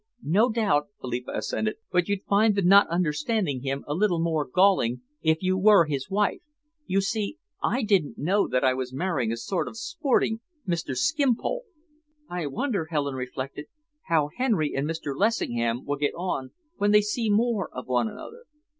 "No 0.25 0.49
doubt," 0.51 0.87
Philippa 0.99 1.29
assented, 1.35 1.75
"but 1.91 2.07
you'd 2.09 2.23
find 2.23 2.55
the 2.55 2.63
not 2.63 2.87
understanding 2.87 3.61
him 3.61 3.83
a 3.87 3.93
little 3.93 4.19
more 4.19 4.45
galling, 4.47 5.01
if 5.21 5.43
you 5.43 5.55
were 5.59 5.85
his 5.85 6.09
wife. 6.09 6.41
You 6.87 7.01
see, 7.01 7.37
I 7.61 7.83
didn't 7.83 8.17
know 8.17 8.47
that 8.47 8.63
I 8.63 8.73
was 8.73 8.91
marrying 8.91 9.31
a 9.31 9.37
sort 9.37 9.67
of 9.67 9.77
sporting 9.77 10.39
Mr. 10.67 10.95
Skimpole." 10.97 11.65
"I 12.27 12.47
wonder," 12.47 12.85
Helen 12.89 13.13
reflected, 13.13 13.67
"how 14.07 14.31
Henry 14.35 14.73
and 14.75 14.87
Mr. 14.89 15.15
Lessingham 15.15 15.85
will 15.85 15.97
get 15.97 16.15
on 16.15 16.49
when 16.77 16.89
they 16.89 17.01
see 17.01 17.29
more 17.29 17.69
of 17.71 17.85
one 17.85 18.07
another." 18.09 18.45